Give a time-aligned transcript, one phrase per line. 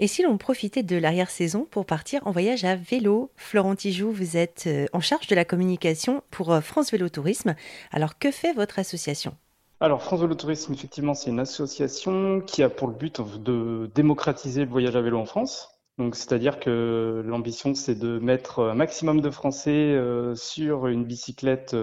[0.00, 3.32] Et si l'on profitait de l'arrière-saison pour partir en voyage à vélo?
[3.34, 7.56] Florent Tijoux, vous êtes euh, en charge de la communication pour euh, France Vélo Tourisme.
[7.90, 9.34] Alors que fait votre association?
[9.80, 14.64] Alors, France Vélo Tourisme, effectivement, c'est une association qui a pour le but de démocratiser
[14.64, 15.68] le voyage à vélo en France.
[15.98, 21.74] Donc, c'est-à-dire que l'ambition, c'est de mettre un maximum de Français euh, sur une bicyclette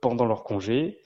[0.00, 1.00] pendant leur congé.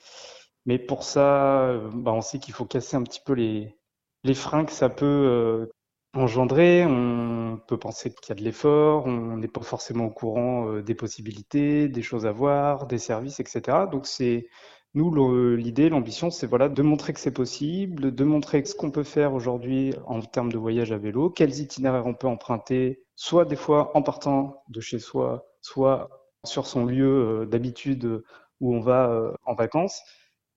[0.67, 3.75] Mais pour ça, bah, on sait qu'il faut casser un petit peu les,
[4.23, 5.71] les freins que ça peut
[6.15, 6.85] engendrer.
[6.87, 10.83] On peut penser qu'il y a de l'effort, on n'est pas forcément au courant euh,
[10.83, 13.87] des possibilités, des choses à voir, des services, etc.
[13.91, 14.49] Donc c'est
[14.95, 19.05] nous l'idée, l'ambition, c'est voilà de montrer que c'est possible, de montrer ce qu'on peut
[19.05, 23.57] faire aujourd'hui en termes de voyage à vélo, quels itinéraires on peut emprunter, soit des
[23.57, 26.09] fois en partant de chez soi, soit
[26.45, 28.23] sur son lieu euh, d'habitude
[28.61, 30.03] où on va euh, en vacances,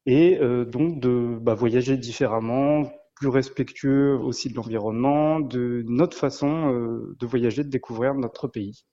[0.06, 7.16] et donc de bah, voyager différemment, plus respectueux aussi de l'environnement, de notre façon euh,
[7.20, 8.84] de voyager, de découvrir notre pays.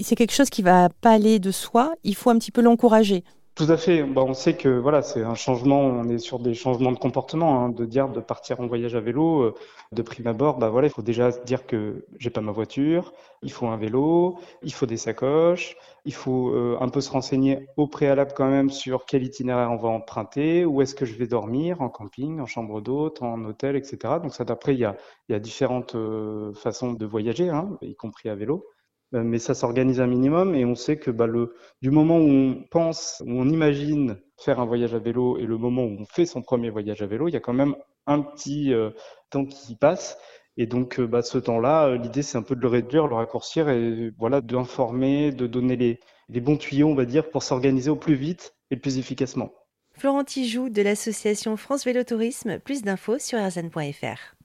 [0.00, 3.22] C'est quelque chose qui va pas aller de soi, il faut un petit peu l'encourager.
[3.56, 4.02] Tout à fait.
[4.04, 5.80] Bah, on sait que voilà, c'est un changement.
[5.80, 9.00] On est sur des changements de comportement, hein, de dire de partir en voyage à
[9.00, 9.42] vélo.
[9.44, 9.54] Euh,
[9.92, 13.14] de prime abord, bah voilà, il faut déjà dire que j'ai pas ma voiture.
[13.42, 17.66] Il faut un vélo, il faut des sacoches, il faut euh, un peu se renseigner
[17.78, 21.26] au préalable quand même sur quel itinéraire on va emprunter, où est-ce que je vais
[21.28, 24.14] dormir, en camping, en chambre d'hôte, en hôtel, etc.
[24.22, 24.96] Donc ça, d'après, il y a,
[25.30, 28.66] y a différentes euh, façons de voyager, hein, y compris à vélo.
[29.14, 31.26] Euh, mais ça s'organise un minimum et on sait que bah,
[31.80, 35.56] du moment où on pense, où on imagine faire un voyage à vélo et le
[35.56, 37.76] moment où on fait son premier voyage à vélo, il y a quand même
[38.06, 38.90] un petit euh,
[39.30, 40.18] temps qui passe.
[40.56, 43.68] Et donc, euh, bah, ce temps-là, l'idée, c'est un peu de le réduire, le raccourcir
[43.68, 47.96] et voilà, d'informer, de donner les, les bons tuyaux, on va dire, pour s'organiser au
[47.96, 49.52] plus vite et le plus efficacement.
[49.92, 54.35] Florent Tijoux de l'association France Vélo Tourisme, plus d'infos sur rzn.fr.